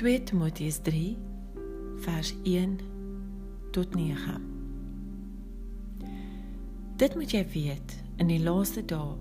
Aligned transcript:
2 0.00 0.22
Timoteus 0.22 0.78
3 0.78 1.16
vers 1.96 2.34
1 2.42 2.78
tot 3.70 3.94
9. 3.94 4.40
Dit 6.96 7.14
moet 7.14 7.30
jy 7.30 7.42
weet, 7.52 7.92
in 8.16 8.30
die 8.32 8.38
laaste 8.40 8.80
dae 8.80 9.18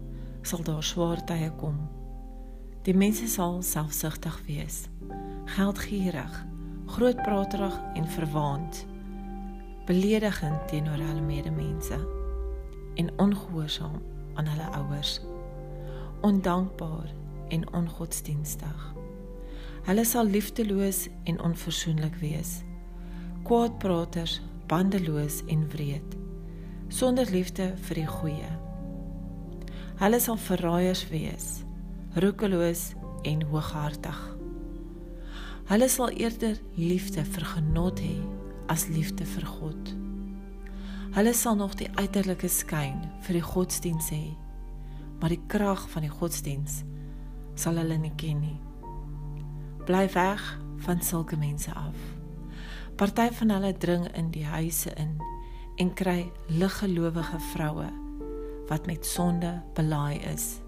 sal 0.48 0.64
daar 0.64 0.86
swaar 0.88 1.20
tye 1.28 1.50
kom. 1.60 1.82
Die 2.88 2.96
mense 2.96 3.28
sal 3.28 3.60
selfsugtig 3.60 4.38
wees, 4.48 4.78
geldgierig, 5.58 6.38
grootpraterig 6.96 7.76
en 8.00 8.08
verwaand, 8.16 8.86
beledigend 9.90 10.64
teenoor 10.72 11.04
hulle 11.10 11.26
medemense 11.28 12.00
en 12.96 13.12
ongehoorsaam 13.20 14.00
aan 14.40 14.48
hulle 14.54 14.72
ouers, 14.80 15.20
ondankbaar 16.24 17.12
en 17.52 17.68
ongodsdienstig. 17.84 18.99
Hulle 19.88 20.06
sal 20.06 20.28
liefdeloos 20.28 21.08
en 21.30 21.40
onversoenlik 21.42 22.16
wees. 22.22 22.60
Kwaadpraters, 23.48 24.42
bandeloos 24.68 25.42
en 25.48 25.64
wreed, 25.74 26.18
sonder 26.88 27.30
liefde 27.32 27.72
vir 27.88 28.02
die 28.02 28.10
goeie. 28.10 28.50
Hulle 30.00 30.20
sal 30.22 30.38
verraaiers 30.40 31.06
wees, 31.10 31.48
roekeloos 32.20 32.92
en 33.28 33.42
hooghartig. 33.50 34.20
Hulle 35.70 35.90
sal 35.90 36.14
eerder 36.18 36.60
liefde 36.78 37.26
vir 37.26 37.48
genot 37.54 38.00
hê 38.02 38.16
as 38.70 38.88
liefde 38.90 39.26
vir 39.36 39.46
God. 39.58 39.92
Hulle 41.18 41.34
sal 41.34 41.58
nog 41.58 41.76
die 41.78 41.90
uiterlike 41.98 42.50
skyn 42.54 43.02
vir 43.26 43.40
die 43.40 43.46
godsdiens 43.46 44.12
hê, 44.14 44.24
maar 45.20 45.34
die 45.34 45.42
krag 45.50 45.88
van 45.90 46.06
die 46.06 46.14
godsdiens 46.14 46.84
sal 47.60 47.82
hulle 47.82 47.98
nie 47.98 48.14
ken 48.18 48.44
nie. 48.46 48.58
Bly 49.90 50.10
weg 50.14 50.60
van 50.78 51.02
sulke 51.02 51.38
mense 51.38 51.74
af. 51.74 51.96
Party 52.96 53.32
van 53.34 53.50
hulle 53.50 53.78
dring 53.78 54.04
in 54.14 54.28
die 54.30 54.46
huise 54.46 54.94
in 54.94 55.16
en 55.82 55.94
kry 55.94 56.32
liggelowige 56.46 57.40
vroue 57.40 57.88
wat 58.68 58.86
met 58.86 59.06
sonde 59.06 59.56
belaai 59.74 60.20
is 60.20 60.60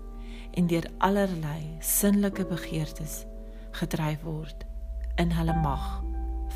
en 0.57 0.67
deur 0.67 0.89
allerlei 0.97 1.77
sinnelike 1.79 2.47
begeertes 2.49 3.19
gedryf 3.77 4.25
word 4.25 4.65
in 5.21 5.37
hulle 5.37 5.59
mag. 5.61 5.85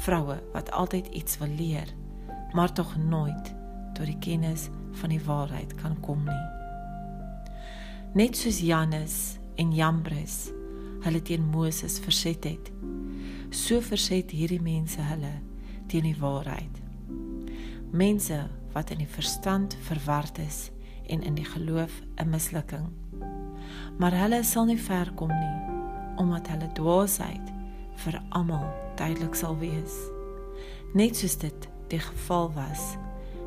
Vroue 0.01 0.41
wat 0.57 0.71
altyd 0.71 1.13
iets 1.13 1.37
wil 1.37 1.53
leer, 1.61 1.93
maar 2.57 2.73
tog 2.73 2.97
nooit 2.97 3.53
tot 3.93 4.09
die 4.09 4.19
kennis 4.19 4.69
van 4.91 5.13
die 5.13 5.21
waarheid 5.21 5.77
kan 5.85 5.99
kom 5.99 6.25
nie. 6.25 6.45
Net 8.17 8.37
soos 8.37 8.57
Janus 8.59 9.37
en 9.55 9.69
Jambres 9.75 10.49
hulle 11.05 11.21
teen 11.21 11.45
Moses 11.53 11.99
verset 12.01 12.43
het. 12.49 12.71
So 13.53 13.81
verset 13.81 14.33
hierdie 14.33 14.61
mense 14.61 15.01
hulle 15.01 15.33
teen 15.91 16.07
die 16.07 16.17
waarheid. 16.19 16.81
Mense 17.95 18.47
wat 18.73 18.91
in 18.91 19.03
die 19.03 19.09
verstand 19.09 19.77
verward 19.87 20.39
is 20.43 20.69
en 21.07 21.23
in 21.23 21.37
die 21.37 21.45
geloof 21.45 22.01
'n 22.17 22.29
mislukking. 22.29 22.89
Maar 23.97 24.11
hulle 24.11 24.43
sal 24.43 24.65
nie 24.65 24.81
ver 24.81 25.11
kom 25.15 25.29
nie 25.29 25.61
omdat 26.15 26.47
hulle 26.47 26.71
dwaasheid 26.73 27.51
vir 27.95 28.21
almal 28.29 28.67
duidelik 28.95 29.35
sal 29.35 29.57
wees. 29.57 29.95
Net 30.93 31.15
soos 31.15 31.37
dit 31.37 31.69
die 31.87 31.99
geval 31.99 32.51
was 32.53 32.95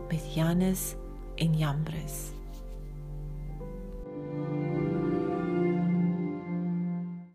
met 0.08 0.34
Janus 0.34 0.94
en 1.36 1.56
Jambres. 1.56 2.37